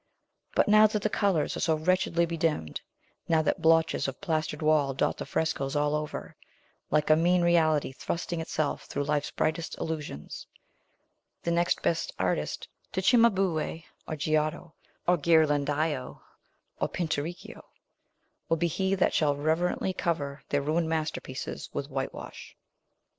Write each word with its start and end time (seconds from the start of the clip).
But 0.55 0.67
now 0.67 0.87
that 0.87 1.03
the 1.03 1.11
colors 1.11 1.55
are 1.55 1.59
so 1.59 1.75
wretchedly 1.75 2.25
bedimmed, 2.25 2.81
now 3.27 3.43
that 3.43 3.61
blotches 3.61 4.07
of 4.07 4.19
plastered 4.19 4.63
wall 4.63 4.95
dot 4.95 5.17
the 5.17 5.27
frescos 5.27 5.75
all 5.75 5.93
over, 5.93 6.35
like 6.89 7.11
a 7.11 7.15
mean 7.15 7.43
reality 7.43 7.91
thrusting 7.91 8.41
itself 8.41 8.85
through 8.85 9.03
life's 9.03 9.29
brightest 9.29 9.77
illusions, 9.77 10.47
the 11.43 11.51
next 11.51 11.83
best 11.83 12.13
artist 12.17 12.67
to 12.93 13.01
Cimabue 13.03 13.83
or 14.07 14.15
Giotto 14.15 14.73
or 15.07 15.17
Ghirlandaio 15.19 16.19
or 16.79 16.89
Pinturicchio 16.89 17.61
will 18.49 18.57
be 18.57 18.65
he 18.65 18.95
that 18.95 19.13
shall 19.13 19.35
reverently 19.35 19.93
cover 19.93 20.41
their 20.49 20.63
ruined 20.63 20.89
masterpieces 20.89 21.69
with 21.73 21.91
whitewash! 21.91 22.57